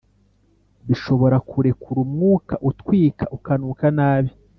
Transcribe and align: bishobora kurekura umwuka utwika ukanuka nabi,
bishobora 0.87 1.37
kurekura 1.49 1.99
umwuka 2.05 2.53
utwika 2.69 3.23
ukanuka 3.37 3.85
nabi, 3.97 4.31